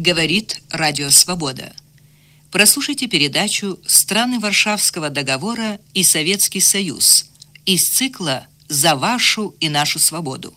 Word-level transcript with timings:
Говорит 0.00 0.62
Радио 0.70 1.10
Свобода. 1.10 1.72
Прослушайте 2.52 3.08
передачу 3.08 3.80
«Страны 3.84 4.38
Варшавского 4.38 5.10
договора 5.10 5.80
и 5.92 6.04
Советский 6.04 6.60
Союз» 6.60 7.28
из 7.66 7.88
цикла 7.88 8.46
«За 8.68 8.94
вашу 8.94 9.56
и 9.58 9.68
нашу 9.68 9.98
свободу». 9.98 10.54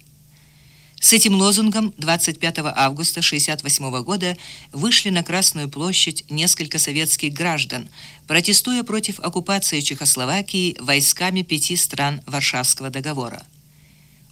С 1.00 1.12
этим 1.14 1.34
лозунгом 1.34 1.92
25 1.98 2.60
августа 2.60 3.22
1968 3.22 4.04
года 4.04 4.38
вышли 4.74 5.10
на 5.10 5.24
Красную 5.24 5.70
площадь 5.70 6.24
несколько 6.30 6.78
советских 6.78 7.34
граждан, 7.34 7.90
протестуя 8.28 8.84
против 8.84 9.20
оккупации 9.20 9.82
Чехословакии 9.82 10.78
войсками 10.80 11.42
пяти 11.42 11.78
стран 11.78 12.22
Варшавского 12.28 12.92
договора. 12.92 13.42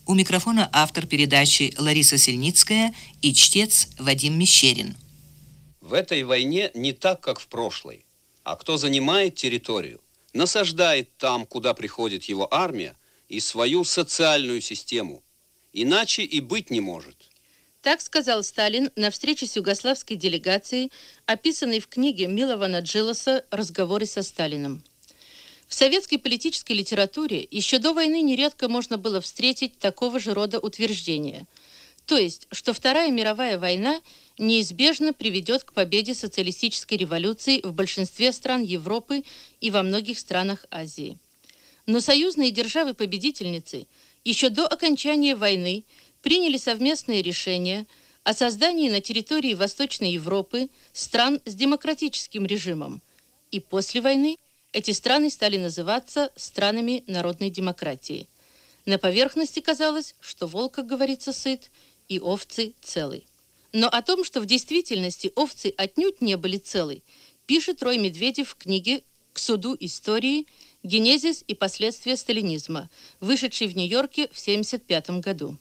У 0.09 0.15
микрофона 0.15 0.67
автор 0.73 1.05
передачи 1.05 1.71
Лариса 1.77 2.17
Сельницкая 2.17 2.95
и 3.21 3.31
чтец 3.31 3.89
Вадим 3.99 4.39
Мещерин. 4.39 4.95
В 5.81 5.93
этой 5.93 6.23
войне 6.23 6.71
не 6.73 6.93
так, 6.93 7.21
как 7.21 7.39
в 7.39 7.47
прошлой. 7.47 8.07
А 8.43 8.55
кто 8.55 8.77
занимает 8.77 9.35
территорию, 9.35 10.01
насаждает 10.33 11.15
там, 11.17 11.45
куда 11.45 11.75
приходит 11.75 12.23
его 12.23 12.51
армия, 12.51 12.95
и 13.27 13.39
свою 13.39 13.83
социальную 13.83 14.61
систему. 14.61 15.21
Иначе 15.73 16.23
и 16.23 16.41
быть 16.41 16.71
не 16.71 16.81
может. 16.81 17.29
Так 17.83 18.01
сказал 18.01 18.43
Сталин 18.43 18.89
на 18.95 19.11
встрече 19.11 19.45
с 19.45 19.57
югославской 19.57 20.17
делегацией, 20.17 20.91
описанной 21.27 21.81
в 21.81 21.87
книге 21.87 22.25
Милована 22.25 22.79
Джилоса 22.79 23.45
«Разговоры 23.51 24.07
со 24.07 24.23
Сталиным». 24.23 24.83
В 25.69 25.73
советской 25.73 26.17
политической 26.17 26.73
литературе 26.73 27.47
еще 27.49 27.79
до 27.79 27.93
войны 27.93 28.21
нередко 28.21 28.67
можно 28.67 28.97
было 28.97 29.21
встретить 29.21 29.79
такого 29.79 30.19
же 30.19 30.33
рода 30.33 30.59
утверждения. 30.59 31.47
То 32.05 32.17
есть, 32.17 32.47
что 32.51 32.73
Вторая 32.73 33.09
мировая 33.11 33.57
война– 33.57 34.01
неизбежно 34.39 35.13
приведет 35.13 35.63
к 35.63 35.73
победе 35.73 36.15
социалистической 36.15 36.97
революции 36.97 37.59
в 37.61 37.73
большинстве 37.73 38.31
стран 38.31 38.63
Европы 38.63 39.23
и 39.61 39.69
во 39.69 39.83
многих 39.83 40.17
странах 40.17 40.65
Азии. 40.71 41.19
Но 41.85 41.99
союзные 41.99 42.51
державы-победительницы 42.51 43.87
еще 44.23 44.49
до 44.49 44.65
окончания 44.65 45.35
войны 45.35 45.83
приняли 46.21 46.57
совместное 46.57 47.21
решение 47.21 47.85
о 48.23 48.33
создании 48.33 48.89
на 48.89 49.01
территории 49.01 49.53
Восточной 49.53 50.13
Европы 50.13 50.69
стран 50.93 51.41
с 51.45 51.53
демократическим 51.53 52.45
режимом. 52.45 53.01
И 53.51 53.59
после 53.59 54.01
войны 54.01 54.37
эти 54.71 54.91
страны 54.91 55.29
стали 55.29 55.57
называться 55.57 56.31
странами 56.35 57.03
народной 57.07 57.49
демократии. 57.49 58.27
На 58.85 58.97
поверхности 58.97 59.59
казалось, 59.59 60.15
что 60.19 60.47
волк, 60.47 60.75
как 60.75 60.85
говорится, 60.87 61.33
сыт, 61.33 61.69
и 62.07 62.19
овцы 62.19 62.73
целы. 62.81 63.23
Но 63.71 63.87
о 63.87 64.01
том, 64.01 64.23
что 64.25 64.41
в 64.41 64.45
действительности 64.45 65.31
овцы 65.35 65.73
отнюдь 65.77 66.21
не 66.21 66.37
были 66.37 66.57
целы, 66.57 67.03
пишет 67.45 67.83
Рой 67.83 67.97
Медведев 67.99 68.49
в 68.49 68.55
книге 68.55 69.03
«К 69.33 69.39
суду 69.39 69.75
истории. 69.79 70.47
Генезис 70.81 71.43
и 71.45 71.55
последствия 71.55 72.15
сталинизма», 72.15 72.89
вышедшей 73.19 73.67
в 73.67 73.75
Нью-Йорке 73.75 74.29
в 74.29 74.39
1975 74.39 75.09
году. 75.19 75.57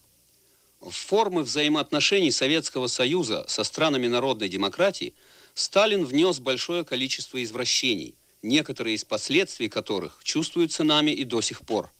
Формы 0.80 1.42
взаимоотношений 1.42 2.30
Советского 2.30 2.86
Союза 2.86 3.44
со 3.48 3.64
странами 3.64 4.06
народной 4.06 4.48
демократии 4.48 5.14
Сталин 5.54 6.04
внес 6.04 6.38
большое 6.38 6.84
количество 6.84 7.42
извращений, 7.42 8.14
некоторые 8.42 8.94
из 8.96 9.04
последствий 9.04 9.68
которых 9.68 10.20
чувствуются 10.22 10.84
нами 10.84 11.10
и 11.10 11.24
до 11.24 11.40
сих 11.40 11.60
пор. 11.60 11.92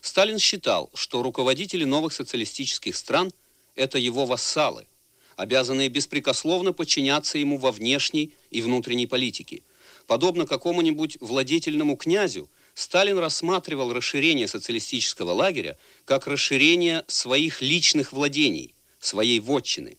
Сталин 0.00 0.38
считал, 0.38 0.90
что 0.94 1.22
руководители 1.22 1.84
новых 1.84 2.12
социалистических 2.12 2.96
стран– 2.96 3.32
это 3.74 3.98
его 3.98 4.26
вассалы– 4.26 4.86
обязанные 5.38 5.88
беспрекословно 5.88 6.72
подчиняться 6.72 7.38
ему 7.38 7.58
во 7.58 7.70
внешней 7.70 8.34
и 8.50 8.60
внутренней 8.60 9.06
политике. 9.06 9.62
Подобно 10.08 10.46
какому-нибудь 10.46 11.16
владетельному 11.20 11.96
князю, 11.96 12.50
Сталин 12.74 13.18
рассматривал 13.18 13.92
расширение 13.92 14.48
социалистического 14.48 15.30
лагеря 15.30 15.78
как 16.04 16.26
расширение 16.26 17.04
своих 17.06 17.62
личных 17.62 18.12
владений, 18.12 18.74
своей 18.98 19.38
вотчины. 19.38 19.96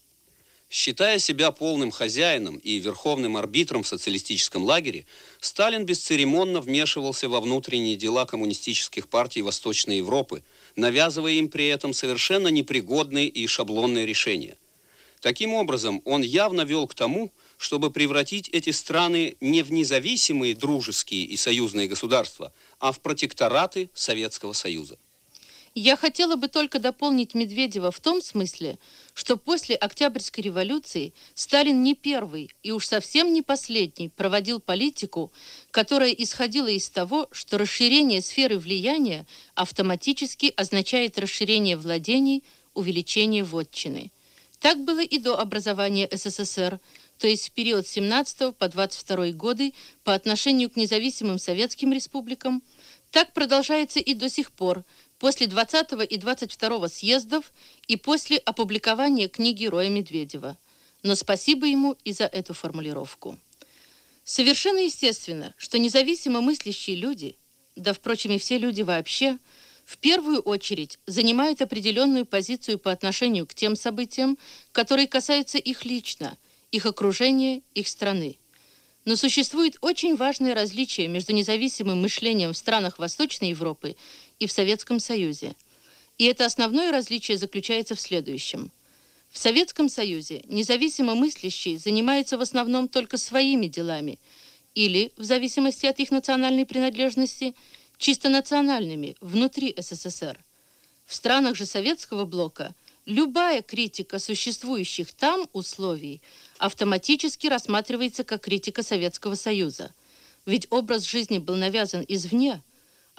Считая 0.69 1.17
себя 1.19 1.51
полным 1.51 1.91
хозяином 1.91 2.57
и 2.57 2.77
верховным 2.77 3.37
арбитром 3.37 3.83
в 3.83 3.87
социалистическом 3.87 4.63
лагере, 4.63 5.05
Сталин 5.39 5.85
бесцеремонно 5.85 6.61
вмешивался 6.61 7.27
во 7.27 7.41
внутренние 7.41 7.95
дела 7.95 8.25
коммунистических 8.25 9.07
партий 9.07 9.41
Восточной 9.41 9.97
Европы, 9.97 10.43
навязывая 10.75 11.33
им 11.33 11.49
при 11.49 11.67
этом 11.67 11.93
совершенно 11.93 12.49
непригодные 12.49 13.27
и 13.27 13.47
шаблонные 13.47 14.05
решения– 14.05 14.57
Таким 15.21 15.53
образом, 15.53 16.01
он 16.05 16.21
явно 16.21 16.61
вел 16.61 16.87
к 16.87 16.95
тому, 16.95 17.31
чтобы 17.57 17.91
превратить 17.91 18.47
эти 18.49 18.69
страны 18.69 19.35
не 19.41 19.63
в 19.63 19.71
независимые 19.71 20.55
дружеские 20.55 21.23
и 21.25 21.35
союзные 21.35 21.89
государства, 21.89 22.53
а 22.79 22.93
в 22.93 23.01
протектораты 23.01 23.89
Советского 23.93 24.53
Союза. 24.53 24.97
Я 25.75 25.97
хотела 25.97 26.35
бы 26.35 26.47
только 26.47 26.79
дополнить 26.79 27.35
Медведева 27.35 27.91
в 27.91 27.99
том 27.99 28.21
смысле, 28.21 28.79
что 29.19 29.35
после 29.35 29.75
Октябрьской 29.75 30.45
революции 30.45 31.13
Сталин 31.35 31.83
не 31.83 31.93
первый 31.93 32.51
и 32.63 32.71
уж 32.71 32.87
совсем 32.87 33.33
не 33.33 33.41
последний 33.41 34.07
проводил 34.07 34.61
политику, 34.61 35.33
которая 35.71 36.11
исходила 36.11 36.69
из 36.69 36.89
того, 36.89 37.27
что 37.33 37.57
расширение 37.57 38.21
сферы 38.21 38.57
влияния 38.57 39.27
автоматически 39.55 40.53
означает 40.55 41.19
расширение 41.19 41.75
владений, 41.75 42.45
увеличение 42.73 43.43
вотчины– 43.43 44.13
так 44.59 44.83
было 44.83 45.01
и 45.01 45.17
до 45.19 45.39
образования 45.39 46.09
СССР, 46.11 46.79
то 47.17 47.27
есть 47.27 47.47
в 47.47 47.51
период 47.51 47.87
с 47.87 47.91
17 47.91 48.55
по 48.55 48.67
22 48.67 49.31
годы 49.31 49.73
по 50.03 50.13
отношению 50.13 50.69
к 50.69 50.75
независимым 50.75 51.39
советским 51.39 51.93
республикам. 51.93 52.61
Так 53.09 53.33
продолжается 53.33 53.99
и 53.99 54.13
до 54.13 54.29
сих 54.29 54.51
пор, 54.51 54.83
после 55.19 55.47
20 55.47 55.91
и 56.09 56.17
22 56.17 56.89
съездов 56.89 57.51
и 57.87 57.97
после 57.97 58.37
опубликования 58.37 59.29
книги 59.29 59.65
Роя 59.65 59.89
Медведева. 59.89 60.57
Но 61.03 61.15
спасибо 61.15 61.67
ему 61.67 61.95
и 62.03 62.11
за 62.11 62.25
эту 62.25 62.53
формулировку. 62.53 63.37
Совершенно 64.23 64.79
естественно, 64.79 65.53
что 65.57 65.77
независимо 65.77 66.41
мыслящие 66.41 66.95
люди, 66.95 67.37
да, 67.75 67.93
впрочем, 67.93 68.31
и 68.31 68.39
все 68.39 68.57
люди 68.57 68.81
вообще– 68.81 69.37
в 69.89 69.97
первую 69.97 70.41
очередь 70.41 70.99
занимают 71.07 71.63
определенную 71.63 72.23
позицию 72.27 72.77
по 72.77 72.91
отношению 72.91 73.47
к 73.47 73.55
тем 73.55 73.75
событиям, 73.75 74.37
которые 74.71 75.07
касаются 75.07 75.57
их 75.57 75.83
лично, 75.83 76.37
их 76.71 76.85
окружения, 76.85 77.63
их 77.73 77.87
страны. 77.87 78.37
Но 79.05 79.15
существует 79.15 79.77
очень 79.81 80.15
важное 80.15 80.53
различие 80.53 81.07
между 81.07 81.33
независимым 81.33 82.03
мышлением 82.03 82.53
в 82.53 82.57
странах 82.57 82.99
Восточной 82.99 83.49
Европы 83.49 83.95
и 84.39 84.47
в 84.47 84.51
Советском 84.51 84.99
Союзе. 84.99 85.55
И 86.17 86.25
это 86.25 86.45
основное 86.45 86.91
различие 86.91 87.37
заключается 87.37 87.95
в 87.95 88.01
следующем. 88.01 88.71
В 89.29 89.37
Советском 89.37 89.89
Союзе 89.89 90.43
независимо 90.47 91.15
мыслящие 91.15 91.77
занимаются 91.77 92.37
в 92.37 92.41
основном 92.41 92.87
только 92.87 93.17
своими 93.17 93.67
делами 93.67 94.19
или, 94.73 95.13
в 95.17 95.23
зависимости 95.23 95.85
от 95.85 95.99
их 95.99 96.11
национальной 96.11 96.65
принадлежности, 96.65 97.55
чисто 97.97 98.29
национальными 98.29 99.15
внутри 99.21 99.75
СССР. 99.77 100.43
В 101.05 101.13
странах 101.13 101.55
же 101.55 101.65
советского 101.65 102.25
блока 102.25 102.75
любая 103.05 103.61
критика 103.61 104.19
существующих 104.19 105.13
там 105.13 105.47
условий 105.53 106.21
автоматически 106.57 107.47
рассматривается 107.47 108.23
как 108.23 108.43
критика 108.43 108.83
Советского 108.83 109.35
Союза. 109.35 109.93
Ведь 110.45 110.67
образ 110.69 111.03
жизни 111.03 111.39
был 111.39 111.55
навязан 111.55 112.05
извне, 112.07 112.61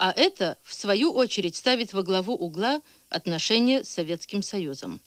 а 0.01 0.11
это, 0.15 0.57
в 0.63 0.73
свою 0.73 1.13
очередь, 1.13 1.55
ставит 1.55 1.93
во 1.93 2.03
главу 2.03 2.33
угла 2.33 2.81
отношения 3.09 3.83
с 3.83 3.89
Советским 3.89 4.41
Союзом. 4.41 4.99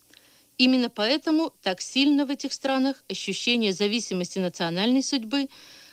Именно 0.56 0.88
поэтому 0.88 1.52
так 1.62 1.80
сильно 1.80 2.24
в 2.24 2.30
этих 2.30 2.52
странах 2.52 3.02
ощущение 3.10 3.72
зависимости 3.72 4.38
национальной 4.38 5.02
судьбы 5.02 5.48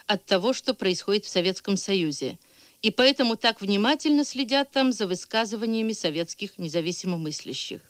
от 0.05 0.23
того, 0.25 0.53
что 0.53 0.73
происходит 0.73 1.25
в 1.25 1.29
Советском 1.29 1.77
Союзе– 1.77 2.37
и 2.81 2.89
поэтому 2.89 3.35
так 3.35 3.61
внимательно 3.61 4.25
следят 4.25 4.71
там 4.71 4.91
за 4.91 5.05
высказываниями 5.05 5.93
советских 5.93 6.57
независимо 6.57 7.17
мыслящих. 7.17 7.81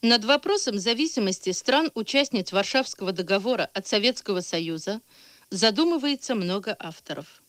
Над 0.00 0.24
вопросом 0.24 0.78
зависимости 0.78 1.50
стран-участниц 1.50 2.50
Варшавского 2.50 3.12
договора 3.12 3.70
от 3.74 3.86
Советского 3.86 4.40
Союза 4.40 5.00
задумывается 5.50 6.34
много 6.34 6.74
авторов. 6.78 7.41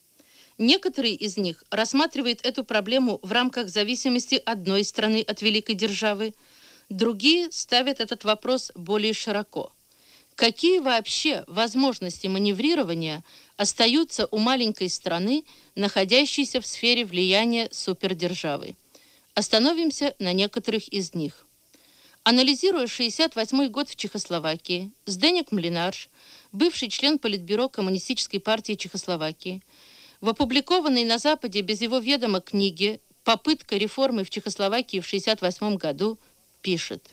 Некоторые 0.58 1.16
из 1.16 1.38
них 1.38 1.64
рассматривают 1.70 2.46
эту 2.46 2.64
проблему 2.64 3.20
в 3.24 3.32
рамках 3.32 3.70
зависимости 3.70 4.42
одной 4.46 4.84
страны 4.84 5.22
от 5.22 5.42
великой 5.42 5.76
державы, 5.76 6.36
другие 6.90 7.52
ставят 7.52 8.00
этот 8.00 8.24
вопрос 8.24 8.72
более 8.76 9.14
широко. 9.14 9.74
Какие 10.36 10.80
вообще 10.80 11.44
возможности 11.48 12.28
маневрирования 12.28 13.24
остаются 13.56 14.28
у 14.32 14.38
маленькой 14.40 14.90
страны, 14.90 15.44
находящейся 15.76 16.60
в 16.60 16.66
сфере 16.66 17.06
влияния 17.06 17.70
супердержавы. 17.72 18.76
Остановимся 19.36 20.16
на 20.20 20.34
некоторых 20.34 20.88
из 20.88 21.14
них. 21.14 21.46
Анализируя 22.24 22.88
68 22.88 23.68
год 23.68 23.90
в 23.90 23.96
Чехословакии, 23.96 24.92
Сденек 25.06 25.52
Млинарш, 25.52 26.10
бывший 26.52 26.90
член 26.90 27.20
Политбюро 27.20 27.68
Коммунистической 27.68 28.40
партии 28.40 28.74
Чехословакии, 28.74 29.62
в 30.24 30.30
опубликованной 30.30 31.04
на 31.04 31.18
Западе 31.18 31.60
без 31.60 31.82
его 31.82 31.98
ведома 32.00 32.40
книге 32.40 33.02
«Попытка 33.26 33.76
реформы 33.76 34.24
в 34.24 34.30
Чехословакии 34.30 35.02
в 35.02 35.06
68 35.06 35.76
году» 35.76 36.18
пишет. 36.62 37.10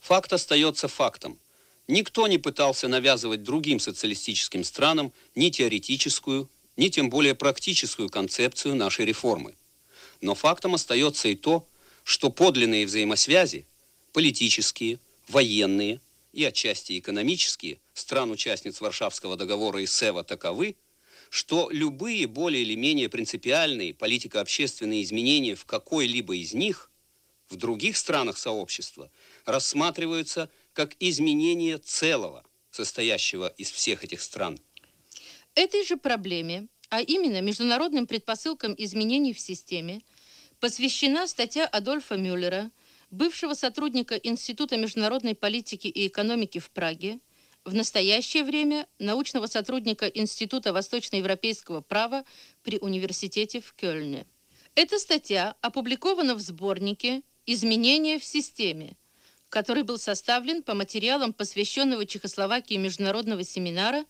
Факт 0.00 0.32
остается 0.32 0.88
фактом. 0.88 1.38
Никто 1.86 2.26
не 2.28 2.38
пытался 2.38 2.88
навязывать 2.88 3.42
другим 3.42 3.78
социалистическим 3.78 4.64
странам 4.64 5.12
ни 5.34 5.50
теоретическую, 5.50 6.48
ни 6.78 6.88
тем 6.88 7.10
более 7.10 7.34
практическую 7.34 8.08
концепцию 8.08 8.74
нашей 8.74 9.04
реформы. 9.04 9.54
Но 10.22 10.34
фактом 10.34 10.74
остается 10.74 11.28
и 11.28 11.34
то, 11.34 11.68
что 12.04 12.30
подлинные 12.30 12.86
взаимосвязи, 12.86 13.66
политические, 14.14 14.98
военные 15.28 16.00
и 16.32 16.42
отчасти 16.42 16.98
экономические, 16.98 17.80
стран-участниц 17.92 18.80
Варшавского 18.80 19.36
договора 19.36 19.82
и 19.82 19.86
СЭВа 19.86 20.24
таковы, 20.24 20.76
что 21.30 21.70
любые 21.70 22.26
более 22.26 22.62
или 22.62 22.74
менее 22.74 23.08
принципиальные 23.08 23.94
политико-общественные 23.94 25.02
изменения 25.04 25.54
в 25.54 25.64
какой-либо 25.64 26.36
из 26.36 26.52
них 26.52 26.90
в 27.48 27.56
других 27.56 27.96
странах 27.96 28.36
сообщества 28.36 29.10
рассматриваются 29.46 30.50
как 30.72 30.94
изменение 30.98 31.78
целого, 31.78 32.44
состоящего 32.70 33.46
из 33.46 33.70
всех 33.70 34.04
этих 34.04 34.20
стран. 34.20 34.58
Этой 35.54 35.84
же 35.84 35.96
проблеме, 35.96 36.66
а 36.90 37.00
именно 37.00 37.40
международным 37.40 38.06
предпосылкам 38.08 38.74
изменений 38.76 39.32
в 39.32 39.40
системе, 39.40 40.02
посвящена 40.58 41.28
статья 41.28 41.64
Адольфа 41.64 42.16
Мюллера, 42.16 42.72
бывшего 43.10 43.54
сотрудника 43.54 44.16
Института 44.16 44.76
международной 44.76 45.36
политики 45.36 45.86
и 45.86 46.08
экономики 46.08 46.58
в 46.58 46.70
Праге, 46.70 47.20
в 47.64 47.74
настоящее 47.74 48.44
время 48.44 48.86
научного 48.98 49.46
сотрудника 49.46 50.06
Института 50.06 50.72
восточноевропейского 50.72 51.80
права 51.80 52.24
при 52.62 52.78
университете 52.78 53.60
в 53.60 53.74
Кёльне. 53.74 54.26
Эта 54.74 54.98
статья 54.98 55.56
опубликована 55.60 56.34
в 56.34 56.40
сборнике 56.40 57.22
«Изменения 57.46 58.18
в 58.18 58.24
системе», 58.24 58.96
который 59.48 59.82
был 59.82 59.98
составлен 59.98 60.62
по 60.62 60.74
материалам 60.74 61.32
посвященного 61.32 62.06
Чехословакии 62.06 62.76
международного 62.76 63.44
семинара, 63.44 64.04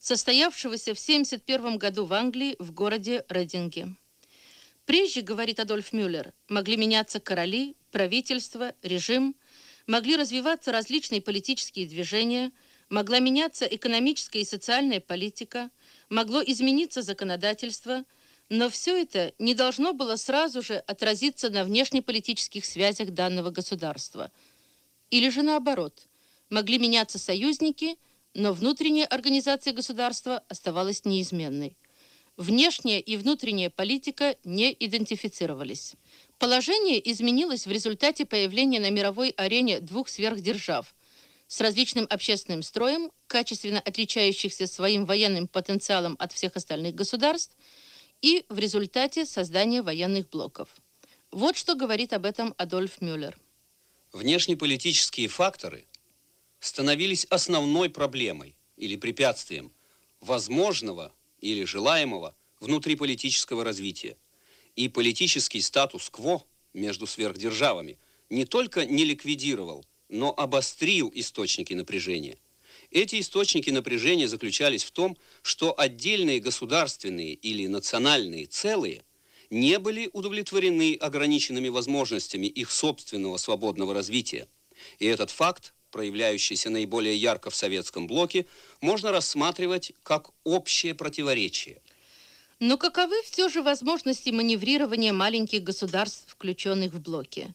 состоявшегося 0.00 0.94
в 0.94 1.00
1971 1.00 1.78
году 1.78 2.06
в 2.06 2.12
Англии 2.12 2.56
в 2.58 2.72
городе 2.72 3.24
Рединге. 3.28 3.94
Прежде, 4.84 5.20
говорит 5.20 5.60
Адольф 5.60 5.92
Мюллер, 5.92 6.32
могли 6.48 6.76
меняться 6.76 7.20
короли, 7.20 7.76
правительство, 7.92 8.74
режим, 8.82 9.36
могли 9.86 10.16
развиваться 10.16 10.72
различные 10.72 11.22
политические 11.22 11.86
движения, 11.86 12.50
могла 12.90 13.20
меняться 13.20 13.64
экономическая 13.64 14.40
и 14.40 14.44
социальная 14.44 15.00
политика, 15.00 15.70
могло 16.10 16.42
измениться 16.42 17.02
законодательство, 17.02 18.04
но 18.50 18.68
все 18.68 19.00
это 19.00 19.32
не 19.38 19.54
должно 19.54 19.92
было 19.92 20.16
сразу 20.16 20.60
же 20.60 20.74
отразиться 20.74 21.50
на 21.50 21.64
внешнеполитических 21.64 22.64
связях 22.66 23.10
данного 23.10 23.50
государства. 23.50 24.30
Или 25.10 25.30
же 25.30 25.42
наоборот, 25.42 26.08
могли 26.50 26.78
меняться 26.78 27.18
союзники, 27.18 27.96
но 28.34 28.52
внутренняя 28.52 29.06
организация 29.06 29.72
государства 29.72 30.42
оставалась 30.48 31.04
неизменной. 31.04 31.76
Внешняя 32.36 33.00
и 33.00 33.16
внутренняя 33.16 33.70
политика 33.70 34.36
не 34.44 34.74
идентифицировались. 34.78 35.94
Положение 36.38 36.98
изменилось 37.10 37.66
в 37.66 37.70
результате 37.70 38.24
появления 38.24 38.80
на 38.80 38.90
мировой 38.90 39.30
арене 39.30 39.80
двух 39.80 40.08
сверхдержав 40.08 40.94
с 41.50 41.60
различным 41.60 42.06
общественным 42.08 42.62
строем, 42.62 43.10
качественно 43.26 43.80
отличающихся 43.80 44.68
своим 44.68 45.04
военным 45.04 45.48
потенциалом 45.48 46.14
от 46.20 46.32
всех 46.32 46.54
остальных 46.54 46.94
государств, 46.94 47.56
и 48.22 48.44
в 48.48 48.60
результате 48.60 49.26
создания 49.26 49.82
военных 49.82 50.30
блоков. 50.30 50.68
Вот 51.32 51.56
что 51.56 51.74
говорит 51.74 52.12
об 52.12 52.24
этом 52.24 52.54
Адольф 52.56 53.00
Мюллер. 53.00 53.36
Внешнеполитические 54.12 55.26
факторы 55.26 55.86
становились 56.60 57.24
основной 57.24 57.90
проблемой 57.90 58.54
или 58.76 58.94
препятствием 58.94 59.72
возможного 60.20 61.12
или 61.40 61.64
желаемого 61.64 62.36
внутриполитического 62.60 63.64
развития. 63.64 64.16
И 64.76 64.88
политический 64.88 65.62
статус-кво 65.62 66.44
между 66.74 67.08
сверхдержавами 67.08 67.98
не 68.28 68.44
только 68.44 68.86
не 68.86 69.04
ликвидировал, 69.04 69.84
но 70.10 70.34
обострил 70.36 71.10
источники 71.14 71.72
напряжения. 71.72 72.36
Эти 72.90 73.20
источники 73.20 73.70
напряжения 73.70 74.28
заключались 74.28 74.84
в 74.84 74.90
том, 74.90 75.16
что 75.42 75.78
отдельные 75.78 76.40
государственные 76.40 77.34
или 77.34 77.66
национальные 77.66 78.46
целые 78.46 79.04
не 79.48 79.78
были 79.78 80.10
удовлетворены 80.12 80.96
ограниченными 81.00 81.68
возможностями 81.68 82.46
их 82.46 82.70
собственного 82.70 83.36
свободного 83.36 83.94
развития. 83.94 84.48
И 84.98 85.06
этот 85.06 85.30
факт 85.30 85.72
проявляющийся 85.90 86.70
наиболее 86.70 87.16
ярко 87.16 87.50
в 87.50 87.54
советском 87.54 88.06
блоке, 88.06 88.46
можно 88.80 89.12
рассматривать 89.12 89.92
как 90.02 90.30
общее 90.44 90.94
противоречие. 90.94 91.82
Но 92.58 92.76
каковы 92.76 93.22
все 93.24 93.48
же 93.48 93.62
возможности 93.62 94.30
маневрирования 94.30 95.12
маленьких 95.12 95.62
государств, 95.62 96.24
включенных 96.28 96.92
в 96.92 97.00
блоки? 97.00 97.54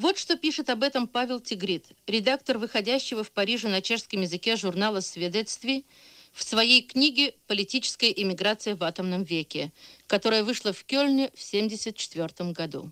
Вот 0.00 0.16
что 0.16 0.38
пишет 0.38 0.70
об 0.70 0.82
этом 0.82 1.06
Павел 1.06 1.40
Тигрит, 1.40 1.84
редактор 2.06 2.56
выходящего 2.56 3.22
в 3.22 3.30
Париже 3.32 3.68
на 3.68 3.82
чешском 3.82 4.22
языке 4.22 4.56
журнала 4.56 5.00
«Сведетствий», 5.00 5.84
в 6.32 6.42
своей 6.42 6.80
книге 6.80 7.34
«Политическая 7.46 8.10
иммиграция 8.10 8.76
в 8.76 8.82
атомном 8.82 9.24
веке», 9.24 9.72
которая 10.06 10.42
вышла 10.42 10.72
в 10.72 10.84
Кёльне 10.84 11.28
в 11.34 11.44
1974 11.46 12.52
году. 12.52 12.90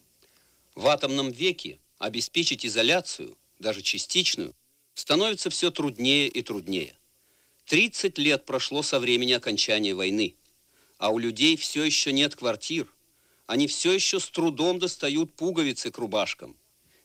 В 0.74 0.86
атомном 0.86 1.30
веке 1.30 1.78
обеспечить 1.98 2.66
изоляцию, 2.66 3.38
даже 3.58 3.80
частичную, 3.80 4.54
становится 4.92 5.48
все 5.48 5.70
труднее 5.70 6.28
и 6.28 6.42
труднее. 6.42 6.94
30 7.68 8.18
лет 8.18 8.44
прошло 8.44 8.82
со 8.82 9.00
времени 9.00 9.32
окончания 9.32 9.94
войны, 9.94 10.34
а 10.98 11.08
у 11.08 11.18
людей 11.18 11.56
все 11.56 11.84
еще 11.84 12.12
нет 12.12 12.36
квартир. 12.36 12.86
Они 13.46 13.66
все 13.66 13.92
еще 13.92 14.20
с 14.20 14.28
трудом 14.28 14.78
достают 14.78 15.32
пуговицы 15.32 15.90
к 15.90 15.96
рубашкам. 15.96 16.54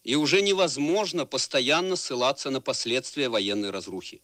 И 0.03 0.15
уже 0.15 0.41
невозможно 0.41 1.25
постоянно 1.25 1.95
ссылаться 1.95 2.49
на 2.49 2.61
последствия 2.61 3.29
военной 3.29 3.69
разрухи. 3.69 4.21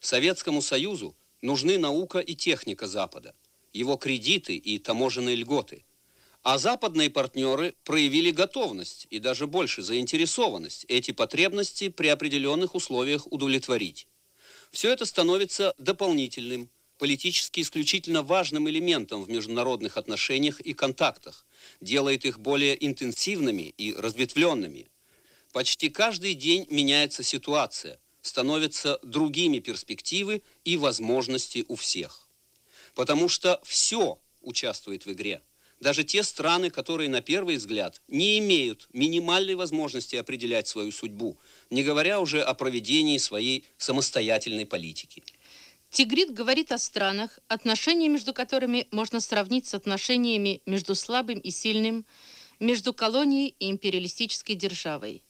Советскому 0.00 0.62
Союзу 0.62 1.16
нужны 1.42 1.78
наука 1.78 2.20
и 2.20 2.34
техника 2.34 2.86
Запада, 2.86 3.34
его 3.72 3.96
кредиты 3.96 4.56
и 4.56 4.78
таможенные 4.78 5.36
льготы– 5.36 5.84
а 6.42 6.58
западные 6.58 7.10
партнеры 7.10 7.74
проявили 7.84 8.30
готовность 8.30 9.06
и 9.10 9.18
даже 9.18 9.46
больше 9.46 9.82
заинтересованность 9.82 10.84
эти 10.88 11.10
потребности 11.10 11.88
при 11.88 12.08
определенных 12.08 12.74
условиях 12.74 13.30
удовлетворить. 13.30 14.06
Все 14.70 14.90
это 14.90 15.04
становится 15.04 15.74
дополнительным, 15.78 16.70
политически 16.98 17.60
исключительно 17.60 18.22
важным 18.22 18.68
элементом 18.68 19.24
в 19.24 19.28
международных 19.30 19.96
отношениях 19.96 20.60
и 20.60 20.74
контактах, 20.74 21.46
делает 21.80 22.24
их 22.24 22.38
более 22.38 22.82
интенсивными 22.86 23.74
и 23.76 23.94
разветвленными. 23.94 24.88
Почти 25.58 25.88
каждый 25.88 26.34
день 26.34 26.68
меняется 26.70 27.24
ситуация, 27.24 27.98
становятся 28.22 29.00
другими 29.02 29.58
перспективы 29.58 30.44
и 30.64 30.76
возможности 30.76 31.64
у 31.66 31.74
всех. 31.74 32.28
Потому 32.94 33.28
что 33.28 33.60
все 33.64 34.20
участвует 34.40 35.04
в 35.04 35.10
игре– 35.10 35.42
даже 35.80 36.04
те 36.04 36.22
страны, 36.22 36.70
которые 36.70 37.08
на 37.08 37.22
первый 37.22 37.56
взгляд 37.56 38.02
не 38.06 38.38
имеют 38.38 38.88
минимальной 38.92 39.56
возможности 39.56 40.14
определять 40.14 40.68
свою 40.68 40.92
судьбу, 40.92 41.38
не 41.70 41.82
говоря 41.82 42.20
уже 42.20 42.40
о 42.40 42.54
проведении 42.54 43.18
своей 43.18 43.64
самостоятельной 43.78 44.66
политики. 44.66 45.24
Тигрит 45.90 46.32
говорит 46.32 46.70
о 46.70 46.78
странах, 46.78 47.40
отношения 47.48 48.08
между 48.08 48.32
которыми 48.32 48.86
можно 48.92 49.20
сравнить 49.20 49.66
с 49.66 49.74
отношениями 49.74 50.62
между 50.66 50.94
слабым 50.94 51.40
и 51.40 51.50
сильным, 51.50 52.06
между 52.60 52.92
колонией 52.92 53.56
и 53.58 53.70
империалистической 53.70 54.54
державой. 54.54 55.22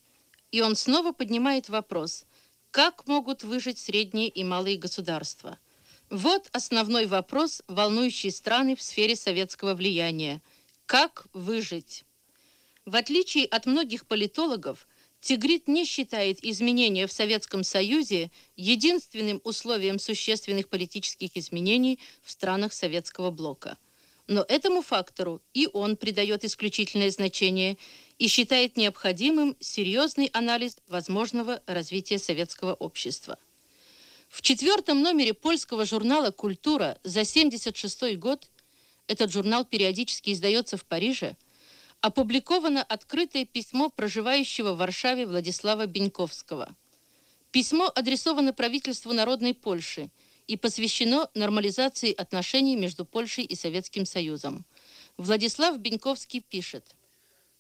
И 0.50 0.61
он 0.61 0.76
снова 0.76 1.12
поднимает 1.12 1.69
вопрос, 1.69 2.25
как 2.71 3.07
могут 3.07 3.43
выжить 3.45 3.78
средние 3.78 4.28
и 4.28 4.45
малые 4.45 4.76
государства– 4.76 5.59
вот 6.11 6.49
основной 6.52 7.05
вопрос, 7.05 7.62
волнующий 7.69 8.31
страны 8.31 8.76
в 8.76 8.83
сфере 8.83 9.14
советского 9.14 9.75
влияния. 9.75 10.40
Как 10.87 11.26
выжить? 11.35 12.05
В 12.87 12.97
отличие 12.97 13.45
от 13.45 13.67
многих 13.67 14.07
политологов, 14.07 14.88
Тигрит 15.21 15.69
не 15.69 15.85
считает 15.85 16.43
изменения 16.43 17.07
в 17.07 17.12
Советском 17.12 17.62
Союзе 17.62 18.31
единственным 18.57 19.43
условием 19.45 19.99
существенных 19.99 20.71
политических 20.71 21.37
изменений 21.37 21.99
в 22.23 22.31
странах 22.31 22.73
Советского 22.73 23.31
блока. 23.31 23.76
Но 24.26 24.47
этому 24.49 24.81
фактору 24.81 25.43
и 25.52 25.69
он 25.71 25.99
придает 25.99 26.43
исключительное 26.43 27.11
значение 27.11 27.76
и 28.19 28.27
считает 28.29 28.77
необходимым 28.77 29.57
серьезный 29.61 30.27
анализ 30.33 30.77
возможного 30.89 31.63
развития 31.67 32.19
советского 32.19 32.75
общества. 32.75 33.39
В 34.29 34.43
четвертом 34.43 35.03
номере 35.03 35.35
польского 35.35 35.87
журнала 35.87 36.31
«Культура» 36.31 36.99
за 37.03 37.21
1976 37.21 38.19
год, 38.19 38.49
этот 39.07 39.33
журнал 39.33 39.65
периодически 39.65 40.31
издается 40.31 40.77
в 40.77 40.85
Париже, 40.85 41.37
опубликовано 42.01 42.83
открытое 42.83 43.47
письмо 43.47 43.89
проживающего 43.89 44.75
в 44.75 44.79
Варшаве 44.79 45.27
Владислава 45.27 45.87
Беньковского. 45.87 46.75
Письмо 47.51 47.91
адресовано 47.95 48.53
правительству 48.53 49.13
Народной 49.13 49.55
Польши 49.55 50.11
и 50.47 50.57
посвящено 50.57 51.31
нормализации 51.35 52.13
отношений 52.13 52.77
между 52.77 53.05
Польшей 53.07 53.45
и 53.45 53.55
Советским 53.55 54.05
Союзом. 54.05 54.67
Владислав 55.17 55.79
Беньковский 55.79 56.41
пишет. 56.41 56.85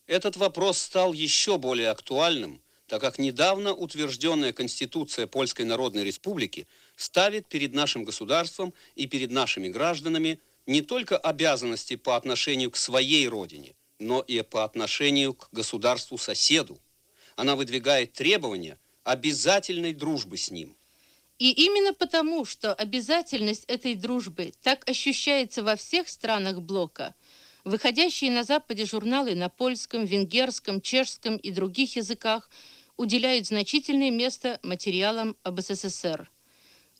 Этот 0.08 0.38
вопрос 0.38 0.78
стал 0.78 1.12
еще 1.12 1.58
более 1.58 1.90
актуальным, 1.90 2.62
так 2.86 3.02
как 3.02 3.18
недавно 3.18 3.74
утвержденная 3.74 4.54
Конституция 4.54 5.26
Польской 5.26 5.66
Народной 5.66 6.02
Республики 6.02 6.66
ставит 6.96 7.46
перед 7.46 7.74
нашим 7.74 8.04
государством 8.04 8.72
и 8.94 9.06
перед 9.06 9.30
нашими 9.30 9.68
гражданами 9.68 10.40
не 10.64 10.80
только 10.80 11.18
обязанности 11.18 11.96
по 11.96 12.16
отношению 12.16 12.70
к 12.70 12.76
своей 12.78 13.28
родине, 13.28 13.74
но 13.98 14.22
и 14.22 14.40
по 14.40 14.64
отношению 14.64 15.34
к 15.34 15.50
государству-соседу. 15.52 16.80
Она 17.36 17.54
выдвигает 17.54 18.14
требования 18.14 18.78
обязательной 19.04 19.92
дружбы 19.92 20.38
с 20.38 20.50
ним. 20.50 20.74
И 21.38 21.52
именно 21.52 21.92
потому, 21.92 22.46
что 22.46 22.72
обязательность 22.72 23.64
этой 23.66 23.94
дружбы 23.94 24.54
так 24.62 24.88
ощущается 24.88 25.62
во 25.62 25.76
всех 25.76 26.08
странах 26.08 26.62
блока, 26.62 27.14
выходящие 27.68 28.30
на 28.30 28.44
Западе 28.44 28.86
журналы 28.86 29.34
на 29.34 29.48
польском, 29.50 30.04
венгерском, 30.04 30.80
чешском 30.80 31.36
и 31.36 31.50
других 31.50 31.96
языках 31.96 32.50
уделяют 32.96 33.46
значительное 33.46 34.10
место 34.10 34.58
материалам 34.62 35.36
об 35.42 35.60
СССР. 35.60 36.30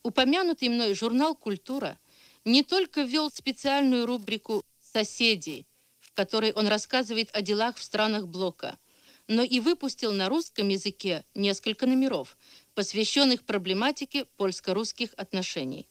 Упомянутый 0.02 0.68
мной 0.68 0.94
журнал 0.94 1.34
«Культура» 1.34 1.98
не 2.44 2.62
только 2.62 3.02
ввел 3.02 3.30
специальную 3.30 4.06
рубрику 4.06 4.62
«Соседи», 4.80 5.66
которой 6.14 6.52
он 6.52 6.68
рассказывает 6.68 7.30
о 7.32 7.40
делах 7.40 7.76
в 7.76 7.82
странах 7.82 8.28
блока, 8.28 8.78
но 9.26 9.42
и 9.42 9.60
выпустил 9.60 10.12
на 10.12 10.28
русском 10.28 10.68
языке 10.68 11.24
несколько 11.34 11.86
номеров, 11.86 12.36
посвященных 12.74 13.44
проблематике 13.44 14.26
польско-русских 14.36 15.14
отношений. 15.16 15.88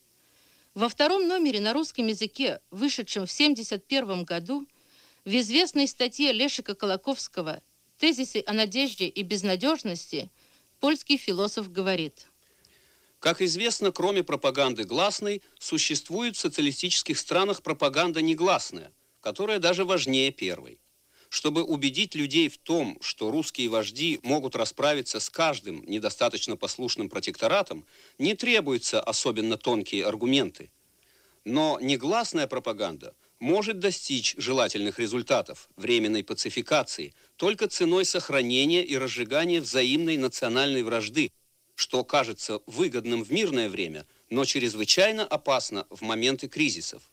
Во 0.77 0.89
втором 0.89 1.27
номере 1.27 1.59
на 1.59 1.73
русском 1.73 2.05
языке, 2.05 2.59
вышедшем 2.69 3.25
в 3.25 3.33
1971 3.33 4.25
году, 4.25 4.67
в 5.25 5.29
известной 5.29 5.87
статье 5.87 6.31
Лешика 6.31 6.75
Колоковского 6.75 7.63
«Тезисы 7.97 8.43
о 8.45 8.53
надежде 8.53 9.07
и 9.07 9.23
безнадежности» 9.23 10.29
польский 10.79 11.17
философ 11.17 11.71
говорит– 11.71 12.27
как 13.19 13.41
известно, 13.41 13.91
кроме 13.91 14.23
пропаганды 14.23 14.83
гласной, 14.83 15.41
существует 15.57 16.35
в 16.35 16.39
социалистических 16.39 17.17
странах 17.17 17.63
пропаганда 17.63 18.21
негласная, 18.21 18.91
которая 19.21 19.57
даже 19.57 19.83
важнее 19.83 20.31
первой. 20.31 20.77
Чтобы 21.29 21.63
убедить 21.63 22.15
людей 22.15 22.47
в 22.49 22.57
том, 22.57 22.97
что 23.01 23.31
русские 23.31 23.69
вожди 23.69 24.19
могут 24.23 24.55
расправиться 24.55 25.19
с 25.19 25.29
каждым 25.29 25.83
недостаточно 25.85 26.55
послушным 26.55 27.09
протекторатом, 27.09 27.85
не 28.17 28.33
требуются 28.33 29.01
особенно 29.01 29.57
тонкие 29.57 30.05
аргументы. 30.05 30.69
Но 31.43 31.79
негласная 31.81 32.47
пропаганда 32.47 33.13
может 33.39 33.79
достичь 33.79 34.35
желательных 34.37 34.99
результатов 34.99 35.69
временной 35.75 36.23
пацификации 36.23 37.13
только 37.35 37.67
ценой 37.67 38.05
сохранения 38.05 38.83
и 38.83 38.97
разжигания 38.97 39.61
взаимной 39.61 40.17
национальной 40.17 40.83
вражды, 40.83 41.31
что 41.75 42.03
кажется 42.03 42.61
выгодным 42.65 43.23
в 43.23 43.31
мирное 43.31 43.69
время, 43.69 44.07
но 44.29 44.45
чрезвычайно 44.45 45.23
опасно 45.23 45.85
в 45.89 46.01
моменты 46.01 46.47
кризисов. 46.47 47.03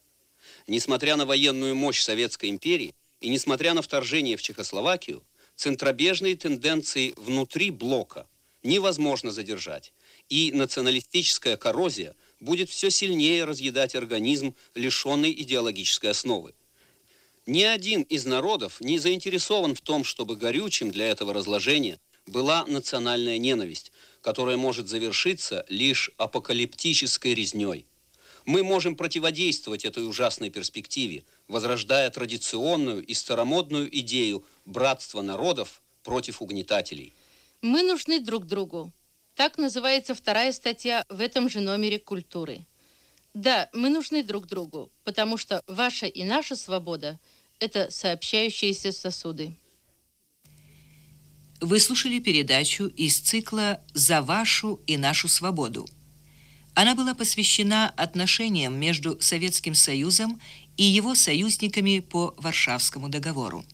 Несмотря 0.66 1.16
на 1.16 1.26
военную 1.26 1.74
мощь 1.74 2.00
Советской 2.00 2.48
империи 2.48 2.94
и 3.24 3.30
несмотря 3.30 3.72
на 3.72 3.80
вторжение 3.80 4.36
в 4.36 4.42
Чехословакию, 4.42 5.24
центробежные 5.56 6.36
тенденции 6.36 7.14
внутри 7.16 7.70
блока 7.70 8.26
невозможно 8.62 9.30
задержать, 9.30 9.94
и 10.28 10.52
националистическая 10.52 11.56
коррозия 11.56 12.14
будет 12.38 12.68
все 12.68 12.90
сильнее 12.90 13.44
разъедать 13.44 13.94
организм, 13.94 14.54
лишенный 14.74 15.32
идеологической 15.32 16.10
основы. 16.10 16.54
Ни 17.46 17.62
один 17.62 18.02
из 18.02 18.26
народов 18.26 18.78
не 18.82 18.98
заинтересован 18.98 19.74
в 19.74 19.80
том, 19.80 20.04
чтобы 20.04 20.36
горючим 20.36 20.90
для 20.90 21.08
этого 21.08 21.32
разложения 21.32 22.00
была 22.26 22.66
национальная 22.66 23.38
ненависть, 23.38 23.90
которая 24.20 24.58
может 24.58 24.86
завершиться 24.86 25.64
лишь 25.70 26.10
апокалиптической 26.18 27.32
резней. 27.32 27.86
Мы 28.44 28.62
можем 28.62 28.96
противодействовать 28.96 29.86
этой 29.86 30.06
ужасной 30.06 30.50
перспективе, 30.50 31.24
возрождая 31.48 32.10
традиционную 32.10 33.04
и 33.04 33.14
старомодную 33.14 33.94
идею 33.98 34.44
братства 34.64 35.22
народов 35.22 35.82
против 36.02 36.42
угнетателей. 36.42 37.14
Мы 37.62 37.82
нужны 37.82 38.20
друг 38.20 38.46
другу. 38.46 38.92
Так 39.34 39.58
называется 39.58 40.14
вторая 40.14 40.52
статья 40.52 41.04
в 41.08 41.20
этом 41.20 41.48
же 41.48 41.60
номере 41.60 41.98
«Культуры». 41.98 42.66
Да, 43.34 43.68
мы 43.72 43.88
нужны 43.88 44.22
друг 44.22 44.46
другу, 44.46 44.92
потому 45.02 45.36
что 45.36 45.62
ваша 45.66 46.06
и 46.06 46.22
наша 46.22 46.54
свобода– 46.54 47.18
это 47.58 47.90
сообщающиеся 47.90 48.92
сосуды. 48.92 49.56
Вы 51.60 51.80
слушали 51.80 52.20
передачу 52.20 52.86
из 52.86 53.18
цикла 53.18 53.80
«За 53.92 54.22
вашу 54.22 54.80
и 54.86 54.96
нашу 54.96 55.28
свободу». 55.28 55.88
Она 56.74 56.94
была 56.94 57.14
посвящена 57.14 57.90
отношениям 57.90 58.78
между 58.78 59.20
Советским 59.20 59.74
Союзом 59.74 60.40
и 60.76 60.84
его 60.84 61.14
союзниками 61.14 62.00
по 62.00 62.34
Варшавскому 62.36 63.08
договору. 63.08 63.64